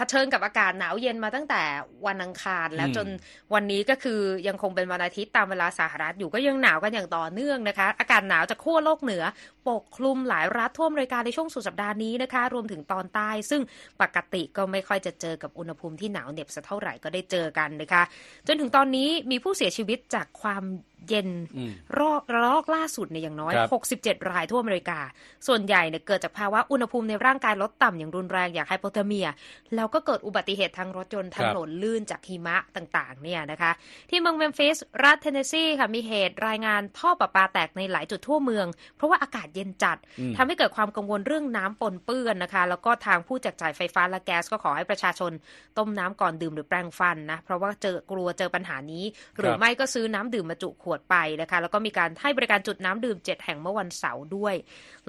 [0.01, 1.61] ผชิญกับอากาศหนาวเย็นมาตั้งแต่
[2.07, 3.07] วันอังคาร แล้วอืมจน
[3.53, 9.23] วันนี้ก็คือยังคงเป็นวันอาทิตย์ตามเวลาสหรัฐอยู่ก็ยังหนาวกันอย่างต่อเนื่องนะคะ อากาศหนาวจากขั้วโลกเหนือ
[9.69, 13.61] ปกคลุมหลายรัฐทั่วอเมริกาในช่วงสุดสัปดาห์นี้นะคะ รวมถึงตอนใต้ ซึ่ง
[14.01, 18.03] ปกติก็ไม่ค่อยจะเจอกับอุณหภูมิที่หนาวเหน็บสักเท่าไหร่ก็ได้เจอกันนะคะ
[18.47, 20.63] จนถึงตอนนี้มีผู้เสียชีวิตจากความ
[21.09, 24.99] เย็นอืมรอกระลอกล่าสุดเนี่ยอย่างน้อยครับ67 รายทั่วอเมริกา
[25.47, 29.27] ส่วนใหญ่เนี่ยเกิดจากภาวะอุณหภูมิในร่างกายลดต่ำอย่างรุนแรงอย่าง hypothermia
[29.75, 33.71] แล้วก็เกิดอุบัติเหตุทางรถยนต์ถนนลื่นจากหิมะต่างๆเนี่ยนะคะ
[34.09, 45.31] ที่เมืองเมมฟิสรัฐเทนเนสซีค่ะมีเหตุรายงานท่อประปาแตกในหลายจุดทั่วเมือง เพราะว่าอากาศเย็นจัดอืมทำให้เกิดความกังวลเรื่องน้ำปนเปื้อนนะคะ แล้วก็ทางผู้แจกจ่ายไฟฟ้าและแก๊สก็ขอให้ประชาชน
[45.77, 49.05] ต้มน้ำก่อนดื่มหรือแปรงฟันนะเพราะว่าเจอกลัวเจอปัญหานี้
[49.37, 54.55] หรือไม่ก็ซื้อน้ำดื่มมาจุขวดไปนะคะ แล้วก็มีการให้บริการจุดน้ำดื่มเจ็ดแห่งเมื่อวันเสาร์ด้วย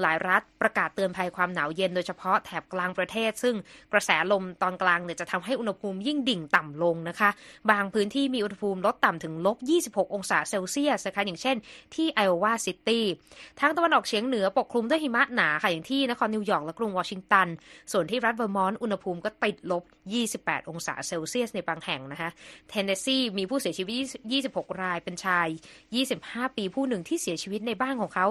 [0.00, 3.54] หลายรัฐประกาศเตือนภัยความหนาวเย็นโดยเฉพาะแถบกลางประเทศ ซึ่ง
[3.92, 7.30] กระแสลมตอนกลางเนี่ยจะทำให้อุณหภูมิยิ่งดิ่งต่ำลงนะคะ
[7.70, 11.56] บางพื้นที่มีอุณหภูมิลดต่ำถึงลบ 26 องศาเซลเซียสนะคะอย่างเช่น
[11.94, 13.04] ที่ไอโอวาซิตี้
[13.60, 17.48] ทางตะวันออกเฉียงเหนือปกคลุมด้วยหิมะหนาค่ะอย่างที่นครนิวยอร์กและกรุงวอชิงตัน
[17.92, 19.82] ส่วนที่รัฐเวอร์มอนต์อุณหภูมิก็ติดลบ
[20.26, 22.30] 28 องศาเซลเซียสในบางแห่งนะคะ
[22.68, 23.96] เทนเนสซีมีผู้เสียชีวิต
[24.40, 25.48] 26 รายเป็นชาย
[26.02, 28.26] 25 ปีผู้หนึ่งที่เสียชีวิตในบ้านของเขา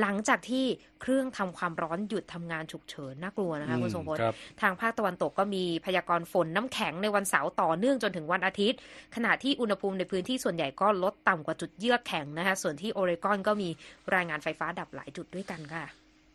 [0.00, 0.64] หลังจากที่
[1.02, 8.78] เครื่องทำความร้อนหยุดทำงานฉุกเฉินน่ากลัวนะคะคุณทรงพลครับทางภาคตะวันตกก็มีพยากรณ์ฝนน้ำแข็งในวันเสาร์ต่อเนื่องจนถึงวันอาทิตย์
[9.14, 13.68] ขณะที่อุณหภูมิในพื้นที่ส่วนใหญ่ก็ลดต่ำกว่าจุดเยือกแข็งนะคะส่วนที่โอเรกอนก็มี
[14.14, 15.84] รายงานไฟฟ้าดับหลายจุดด้วยกันค่ะ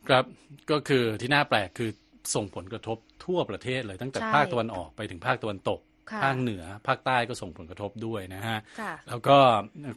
[0.10, 0.25] ครับ
[0.71, 1.89] ก็คือที่น่าแปลกคือ
[2.36, 5.80] ส่งผลกระทบทั่วประเทศเลยตั้งแต่ใช่ภาคตะวันออกไปถึงภาคตะวันตก
[6.12, 9.38] ค่ะภาคเหนือภาคใต้ก็ส่งผลกระทบด้วยนะฮะค่ะแล้วก็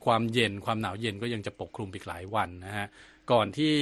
[0.06, 2.86] ความเย็นความหนาวเย็นก็ยังจะปกคลุมอีกหลายวันนะฮะ
[3.32, 3.74] ก่อนที่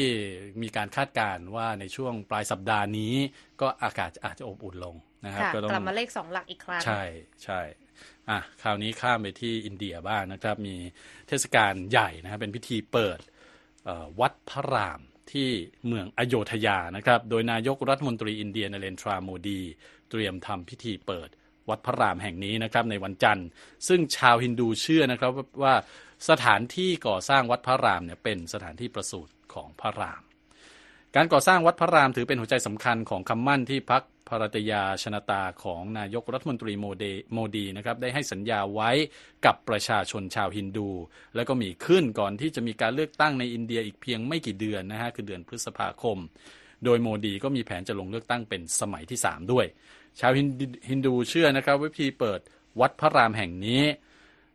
[0.62, 3.14] มีการคาดการณ์ว่าในช่วงปลายสัปดาห์นี้
[3.60, 7.02] ก็อากาศอาจจะอบอุ่นลง นะครับค่ะก็ต้องกลับมาเลขสองหลักอีกครั้ง ใช่
[7.44, 7.60] ใช่
[8.30, 10.76] อะคราวนี้ข้ามไปที่อินเดียบ้างนะครับ มี
[11.28, 13.18] เทศกาลใหญ่นะครับเป็นพิธีเปิด
[13.84, 15.00] เอ่อวัดพระราม
[15.32, 15.48] ที่
[15.86, 19.60] เมืองอโยธยานะครับ โดยนายกรัฐมนตรีอินเดียนเรนทราโมดี
[20.10, 21.28] เตรียมทำพิธีเปิด
[21.70, 23.46] วัดพระรามแห่งนี้นะครับในวันจันทร์
[23.88, 25.32] ซึ่งชาวฮินดูเชื่อนะครับ
[25.62, 25.74] ว่า
[26.30, 30.22] สถานที่ก่อสร้างวัดพระรามเนี่ยเป็นสถานที่ประสูติของพระราม
[31.16, 38.90] การก่อสร้างวัดพระรามถือเป็นหัวใจสำคัญของคำมั่นที่พรรคภารติยะชนตาของนายกรัฐมนตรีโมเดโมดีนะครับได้ให้สัญญาไว้
[39.46, 40.88] กับประชาชนชาวฮินดู
[41.34, 46.18] แล้วก็มีขึ้นก่อนที่จะมีการเลือกตั้งในอินเดียอีกเพียงไม่กี่เดือนนะฮะคือเดือนพฤษภาคม
[46.84, 49.66] โดยโมดีก็มีแผนจะลงเลือกตั้งเป็นสมัยที่ 3 ด้วย
[50.20, 50.32] ชาว
[50.90, 52.40] ฮินดูเชื่อนะครับวิธีเปิด
[52.80, 53.84] วัดพระรามแห่งนี้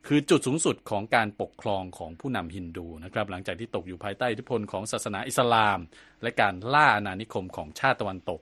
[0.07, 5.79] คือจุดสูงสุดของการปกครองของผู้นำฮินดูนะครับหลังจากที่ตกอยู่ภายใต้อิทธิพลของศาสนาอิสลาม
[6.21, 8.39] และการล่าอาณานิคมของชาติตะวันตก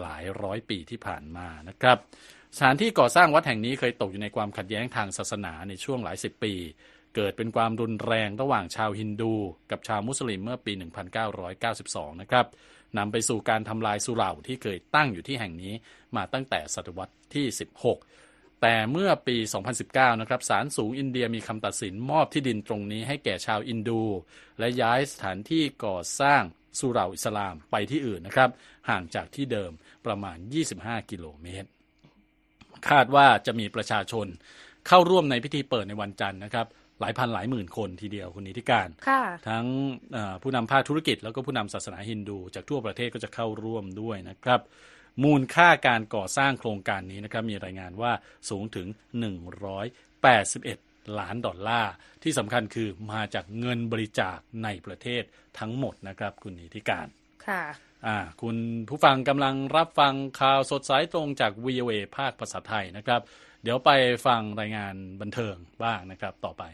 [0.00, 1.98] หลายร้อยปีที่ผ่านมานะครับ
[2.56, 6.54] สถานที่ก่อสร้างวัดแห่งนี้เคยตกอยู่ในความขัดแย้งทางศาสนาในช่วงหลายสิบปี
[7.16, 9.34] เกิดเป็นความรุนแรงระหว่างชาวฮินดู
[9.70, 10.72] กับชาวมุสลิมเมื่อปี
[11.46, 12.46] 1992 นะครับ
[12.98, 15.74] นำไปสู่การทำลายสุเหร่าที่เคยตั้งอยู่ที่แห่งนี้
[16.16, 17.46] มาตั้งแต่ศตวรรษที่
[18.04, 19.36] 16 แต่เมื่อปี
[19.78, 24.02] 2019 นะครับศาลสูงอินเดียมีคำตัดสินมอบที่ดินตรงนี้ให้แก่ชาวอินดู
[24.58, 26.42] และย้ายสถานที่ก่อสร้าง
[26.78, 28.50] สุเหร่าอิสลามไปที่อื่นนะครับ
[28.90, 29.72] ห่างจากที่เดิม
[30.06, 30.36] ประมาณ
[30.74, 31.68] 25 กิโลเมตร
[32.88, 34.26] คาดว่าจะมีประชาชน
[34.88, 36.66] เข้าร่วมในพิธีเปิดในวันจันทร์นะครับ
[37.00, 39.66] หลายพันหลายหมื่นคนทีเดียวคุณนิติการค่ะทั้ง
[40.12, 44.60] เอ่อผู้นำภาคธุรกิจ แล้วก็ผู้นำศาสนาฮินดูจากทั่วประเทศก็จะเข้าร่วมด้วยนะครับ
[45.24, 48.12] มูลค่าการก่อสร้างโครงการนี้นะครับมีรายงานว่า
[48.50, 48.86] สูงถึง
[49.88, 50.87] 181
[51.20, 51.92] ล้านดอลลาร์
[52.22, 55.22] ที่สำคัญคือมาจากเงินบริจาคในประเทศ
[55.58, 57.06] ทั้งหมดนะครับ คุณนิติการ
[57.46, 57.62] ค่ะ
[58.06, 58.56] อ่าคุณ
[58.88, 63.20] ผู้ฟังกำลังรับฟังข่าวสดสายตรงจาก VOA ภาคภาษาไทยนะครับ
[63.62, 63.90] เดี๋ยวไป
[64.26, 66.64] ฟังรายงานบันเทิงบ้างนะครับต่อไป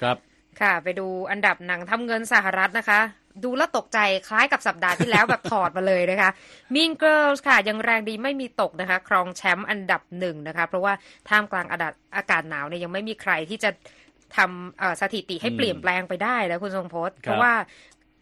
[0.00, 0.16] ครับ
[0.60, 3.00] ค่ะ ไปดูอันดับหนังทำเงินสหรัฐนะคะ
[3.44, 6.30] ดูแล้วตกใจคล้ายกับสัปดาห์ที่แล้วแบบถอดมาเลยนะคะ
[6.74, 10.92] Mean Girls ค่ะ ยังแรงดีไม่มีตกนะคะ ครองแชมป์อันดับหนึ่งนะคะ เพราะว่า
[11.28, 13.70] ท่ามกลางอากาศอากาศหนาวเนี่ยยังไม่มีใครที่จะ
[14.36, 17.52] ทำสถิติให้เปลี่ยนแปลงไปได้แล้วคุณทรงพจน์เพราะว่า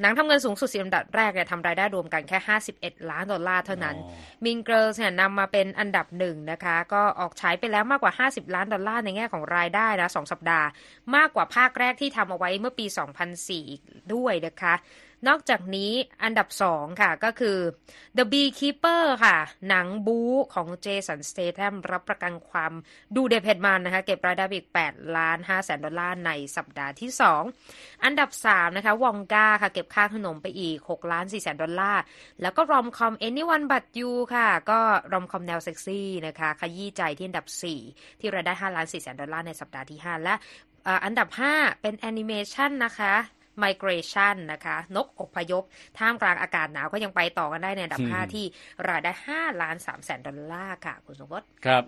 [0.00, 2.38] หนังทำเงินสูงสุดสิอันดับแรกเนี่ยทำรายได้รวมกันแค่
[2.74, 4.08] 51 ล้านดอลลาร์เท่านั้นอ๋
[4.40, 10.66] อ Mean Girls เนี่ยนำมาเป็นอันดับหนึ่งนะคะ ก็ออกฉายไปแล้วมากกว่า 50 ล้านดอลลาร์ในแง่ของรายได้นะสองสัปดาห์
[11.16, 12.86] มากกว่าภาคแรกที่ทำเอาไว้เมื่อปี
[13.28, 13.82] 2004อีก
[14.14, 14.74] ด้วยนะคะ
[15.28, 17.58] นอกจากนี้อันดับ2ค่ะก็คือ
[18.16, 19.36] The Beekeeper ค่ะ
[19.68, 22.72] หนังบู๊ของเจสันสเต t ทมรับประกันความ
[23.16, 27.10] ดูเดเผ็ดมันนะคะ เก็บรายได้ไปอีก 8 ล้าน5แสนดอลลาร์ในสัปดาห์ที่
[27.56, 32.02] 2 อันดับ 3 นะคะ Wonka ค่ะ เก็บค่าขนมไปอีก 6 ล้าน4แสนดอลลาร์
[32.42, 34.78] แล้วก็ rom-com Anyone But You ค่ะ ก็
[35.12, 37.46] rom-com แนวเซ็กซี่นะคะ ขยี้ใจที่อันดับ
[37.84, 40.34] 4 ที่รายได้ 5 ล้าน4แสนดอลลาร์ในสัปดาห์ที่ 5 และ
[41.04, 43.14] อันดับ 5 เป็นแอนิเมชันนะคะ
[43.62, 45.62] Migration นะคะ นกอพยพ
[45.98, 48.44] ท่ามกลางอากาศหนาวก็ยังไปต่อกันได้ในอันดับอืม5ที่
[48.88, 51.84] รายได้ 5 ล้าน3แสนดอลลาร์ค่ะ คุณทรงพลครับ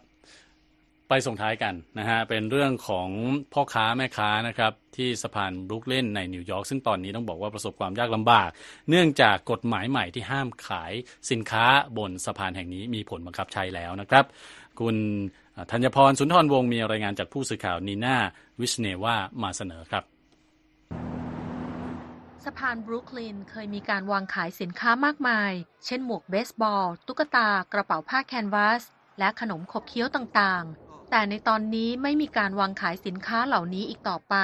[1.09, 3.09] ไปส่งท้ายกันนะฮะ เป็นเรื่องของ
[3.53, 8.51] พ่อค้าแม่ค้านะครับ ที่สะพานบรุกลินในนิวยอร์กซึ่งตอนนี้ต้องบอกว่าประสบความยากลำบาก
[8.89, 10.93] เนื่องจากกฎหมายใหม่ที่ห้ามขาย
[11.31, 11.67] สินค้า
[11.99, 14.25] บนสะพานแห่งนี้มีผลบังคับใช้แล้วนะครับ
[14.81, 14.97] คุณ
[15.71, 18.17] ธัญพรสุนทรวงศ์มีรายงานจากผู้สื่อข่าวนีน่า
[18.61, 20.05] วิชเนว่ามาเสนอครับ
[22.47, 25.53] สะพานบรุกลินเคยมีการวางขายสินค้ามากมาย
[25.85, 28.83] เช่นหมวกเบสบอล ตุ๊กตา กระเป๋าผ้าแคนวาส
[29.19, 34.35] และขนมขบเคี้ยวต่างๆ แต่ในตอนนี้ไม่มีการวางขายสินค้าเหล่านี้อีกต่อไป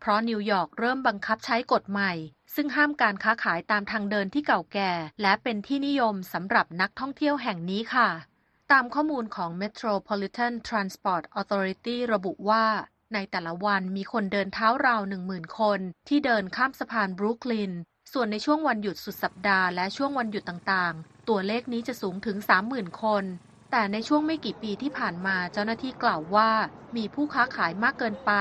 [0.00, 2.12] เพราะนิวยอร์กเริ่มบังคับใช้กฎใหม่
[2.54, 8.08] ซึ่งห้ามการค้าขายตามทางเดินที่เก่าแก่ และเป็นที่นิยมสำหรับนักท่องเที่ยวแห่งนี้ค่ะ
[8.72, 12.64] ตามข้อมูลของ Metropolitan Transport Authority ระบุว่า
[13.14, 17.72] ในแต่ละวันมีคนเดินเท้าราว 10,000 คน ที่เดินข้ามสะพานบรุกลิน
[18.12, 22.36] ส่วนในช่วงวันหยุดสุดสัปดาห์และช่วงวันหยุดต่างๆ ตัวเลขนี้จะสูงถึง
[22.70, 23.24] 30,000 คน
[23.70, 26.50] แต่ในช่วงไม่กี่ปีที่ผ่านมาเจ้าหน้าที่กล่าวว่า
[26.96, 28.32] มีผู้ค้าขายมากเกินไป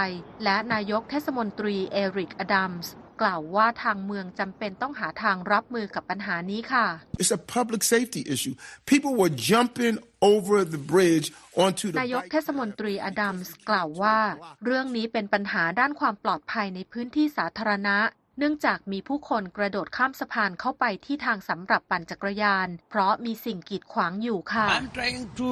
[0.43, 6.85] และนายกเทศมนตรีเอริกอดัมส์ กล่าวว่าทางเมืองจำเป็นต้องหาทางรับมือกับปัญหานี้ค่ะ
[7.21, 8.55] It's a public safety issue.
[8.91, 9.95] People were jumping
[10.31, 11.27] over the bridge
[11.63, 14.17] onto the นายก bike เทศมนตรีอดัมส์กล่าวว่า
[14.65, 17.97] เรื่องนี้เป็นปัญหาด้านความปลอดภัยในพื้นที่สาธารณะ
[18.39, 25.49] เนื่องจากมีผู้คนกระโดดข้ามสะพานเข้าไปที่ทางสำหรับปั่นจักรยาน เพราะมีสิ่งกีดขวางอยู่ค่ะ I'm trying to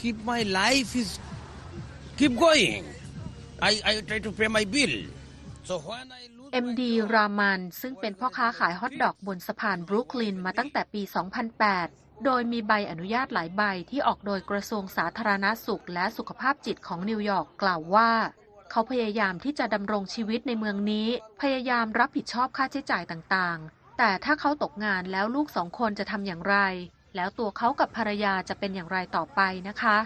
[0.00, 1.10] keep my life is
[2.18, 2.84] keep going.
[3.68, 4.94] I, I try to pay my bill.
[5.68, 11.02] So when I lose เอ็มดีรามันซึ่งเป็นพ่อค้าขายฮอทดอกบนสะพานบรุกลินมาตั้งแต่ปี
[11.64, 18.10] 2008 โดยมีใบอนุญาตหลายใบที่ออกโดยกระทรวงสาธารณาสุขและสุขภาพจิตของนิวยอร์กกล่าวว่า
[18.70, 21.08] เขาพยายามที่จะดำรงชีวิตในเมืองนี้
[21.42, 26.56] พยายามรับผิดชอบค่าใช้จ่ายต่างๆ แต่ถ้าเขาตกงานแล้วลูกสองคนจะทำอย่างไร
[27.16, 29.98] แล้วตัวเขากับภรรยาจะเป็นอย่างไรต่อไปนะคะ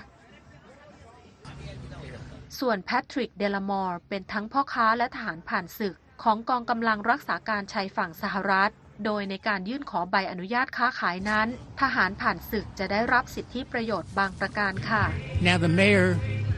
[2.58, 8.72] ส่วนแพทริกเดลามอร์เป็นทั้งพ่อค้าและทหารผ่านศึกของกองกำลังรักษาการชายฝั่งสหรัฐ
[9.04, 11.48] โดยในการยื่นขอใบอนุญาตค้าขายนั้น
[11.80, 15.04] ทหารผ่านศึกจะได้รับสิทธิประโยชน์บางประการค่ะ
[15.48, 16.08] Now the mayor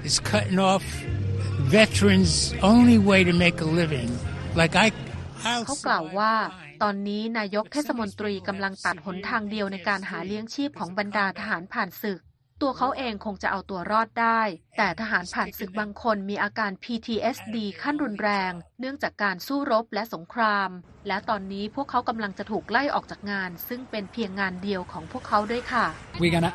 [0.09, 0.85] is cutting off
[1.77, 2.37] veterans'
[2.73, 4.11] only way to make a living.
[4.61, 4.87] Like I,
[5.51, 6.81] I'll เขากล่าวว่า survive fine.
[6.83, 12.21] ตอนนี้นายกเทศมนตรีกำลังตัดหนทางเดียวในการหาเลี้ยงชีพของบรรดาทหารผ่านศึก
[12.67, 14.41] ตัวเขาเองคงจะเอาตัวรอดได้
[14.79, 20.71] แต่ทหารผ่านศึกบางคนมีอาการ PTSD ขั้นรุนแรง เนื่องจากการสู้รบและสงคราม
[21.09, 25.87] และตอนนี้พวกเขากำลังจะถูกไล่ออกจากงาน ซึ่งเป็นเพียงงานเดียวของพวกเขาด้วยค่ะ
[26.23, 26.53] We're gonna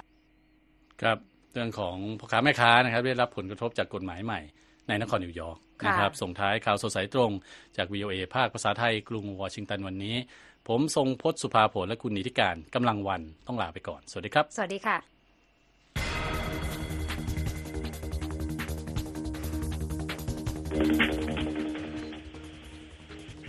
[1.01, 1.17] ครับ
[1.53, 4.39] เรื่องของพ่อค้าแม่ค้านะครับได้รับผลกระทบจากกฎหมายใหม่
[4.87, 7.31] ในนครนิวยอร์กค่ะนะครับส่งท้ายข่าวสดสายตรง
[7.77, 10.15] จาก VOA ภาคภาษาไทยกรุงวอชิงตันวันนี้
[10.67, 15.18] ผมทรงพจน์สุภาผลและคุณนิติการกำลังวันต้องลาไปก่อน สวัสดีครับ สวัสดีค่ะ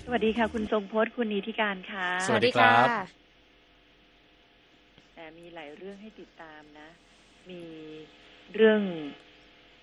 [0.05, 2.87] สวัสดีค่ะ คุณทรงพจน์คุณนีธิการค่ะ สวัสดีครับ
[5.15, 6.89] แต่มีหลายเรื่องให้ติดตามนะ
[7.51, 7.63] มี
[8.55, 8.81] เรื่อง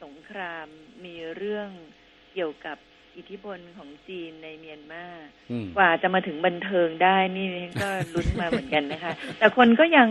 [0.04, 0.68] สงคราม
[1.06, 1.70] มีเรื่อง
[2.34, 2.78] เกี่ยวกับ
[3.18, 5.06] อิทธิพลของจีนในเมียนมา
[5.52, 7.48] อืมกว่าจะมาถึงบันเทิงได้นี่
[7.82, 10.08] ก็ลุ้นมาเหมือนกันนะคะ แต่คนก็ยัง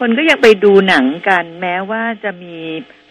[0.00, 2.56] คนก็ยังไปดูหนังกัน แม้ว่าจะมี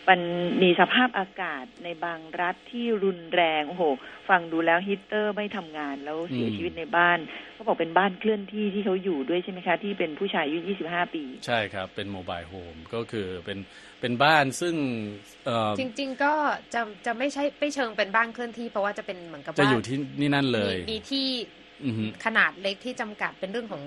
[0.10, 0.20] มัน
[0.62, 3.84] มีสภาพอากาศในบางรัฐที่รุนแรงโอ้โห
[4.30, 7.18] ฟังดูแล้วฮีตเตอร์ไม่ทำงานแล้วเสียอืมชีวิตในบ้าน
[7.54, 13.58] เขาบอกเป็นบ้านเคลื่อนที่ที่เขาอยู่ด้วยใช่ไหมคะ ที่เป็นผู้ชายอายุ 25 ปี ใช่ครับ เป็นโมบายโฮมก็คือเป็น
[14.02, 14.76] เป็นบ้านซึ่ง
[15.46, 16.34] เอ่อจริง ๆ ก็
[16.74, 21.65] จะจะไม่ใช่ไม่เชิงเป็นบ้านเคลื่อนที่ เพราะว่าจะเป็นเหมือนกับจะว่าอยู่ที่นี่นั่นเลย มีมีที่อือฮึ
[22.26, 23.84] ขนาดเล็กที่จำกัดเป็นเรื่องของ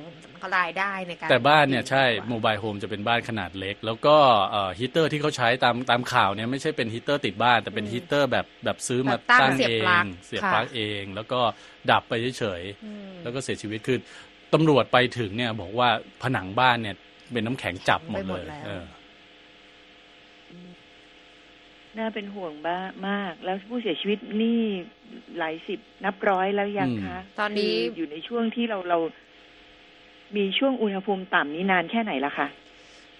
[0.56, 4.16] รายได้ในการแต่บ้านเนี่ยใช่ดีกว่าโมบายโฮมจะเป็นบ้านขนาดเล็ก แล้วก็
[4.78, 11.40] ฮีเตอร์ที่เขาใช้ตามตามข่าวเนี่ยไม่ใช่เป็นฮีเตอร์ติดบ้าน แต่เป็นฮีเตอร์แบบแบบซื้อมาแบบตั้งตั้งเสียบเอปลั๊งกเสียบค่ะปลั๊กเอง แล้วก็
[11.90, 13.98] ดับไปเฉยอืมๆแล้วก็เสียชีวิตคือ
[14.54, 15.88] ตำรวจไปถึงเนี่ยบอกว่า
[16.22, 16.96] ผนังบ้านเนี่ย
[17.32, 18.84] เป็นน้ำแข็งจับหมดเลยเออ
[21.96, 24.60] น่าเป็นห่วงบ้ามาก แล้วผู้เสียชีวิตนี่
[25.38, 28.98] หลายสิบนับร้อยแล้วยังอืมคะตอนนี้คือยู่ในช่วงที่เราเรา
[30.36, 32.48] มีช่วงอุณหภูมิต่ำนี้นานแค่ไหนละคะ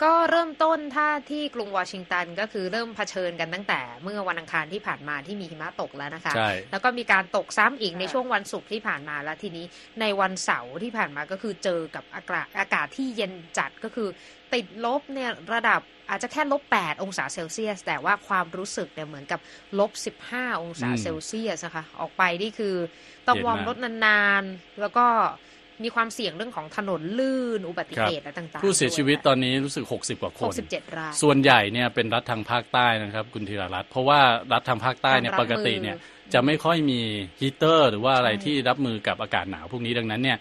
[0.03, 9.65] ก็เริ่มต้นถ้าที่กรุงวอชิงตันก็คือเริ่มเผชิญกันตั้งแต่เมื่อวันอังคารที่ผ่านมาที่มีหิมะตกแล้วนะคะใช่แล้วก็มีการตกซ้ำอีกในค่ะช่วงวันศุกร์ที่ผ่านมาแล้วทีนี้
[10.01, 14.09] ในวันเสาร์ที่ผ่านมาก็คือเจอกับอากาศอากาศที่เย็นจัดก็คือ
[14.55, 15.81] ติดลบเนี่ยระดับ
[16.11, 19.41] อาจจะแค่ลบ 8 องศาเซลเซียส แต่ว่าความรู้สึกเนี่ยเหมือนกับ
[19.79, 19.91] ลบ
[20.31, 22.75] 15 องศาอืมเซลเซียสนะคะ ออกไปนี่คือ
[23.27, 25.07] ต้องเย็นวอร์มมากรถนานๆ แล้วก็
[25.85, 34.21] มีความเสี่ยงเรื่องของถนนลื่นอุบัติเหตุและต่างๆ ผู้เสียชีวิตด้ตอนนี้รู้สึก 60 กว่าคน 67 ราย ส่วนใหญ่เนี่ยเป็นรัฐทางภาคใต้นะครับ คุณธีรรัตน์เพราะว่า
[34.53, 35.97] รัฐทางภาคใต้เนี่ยการรัปบกติมือเนี่ย
[36.35, 37.01] จะไม่ค่อยมี
[37.41, 40.39] ฮีเตอร์ หรือว่าอะไรใช่ที่รับมือกับอากาศหนาวพวกนี้ดังนั้นเนี่ย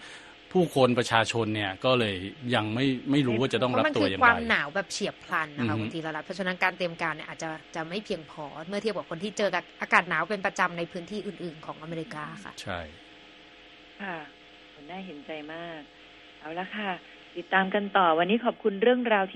[0.53, 2.15] ผู้คนประชาชนเนี่ยก็เลย
[2.55, 12.79] ยังไม่ไม่รู้ว่าจะต้องรับเพราะมันตัวคืออย่างคไรวามหนาวแบบเฉียบพลันนะคะอือฮึคุณธีรรัตน์เพราะฉะนั้นการเตรียมการเนี่ยอาจจะจะไม่เพียงพอเมื่อเทียบกับคนที่เจอกับอากาศหนาวเป็นประจำในพื้นที่อื่น ๆ ของอเมริกาค่ะ ใช่
[14.01, 14.15] ค่ะ
[14.89, 15.81] น่าเห็นใจมาก
[16.39, 16.89] เอาละค่ะ
[17.37, 19.35] ติดตามกันต่อวันนี้ขอบคุณเรื่องราวที